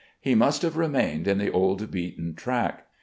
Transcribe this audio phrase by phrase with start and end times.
[0.19, 2.87] He must have remained in the old beaten track.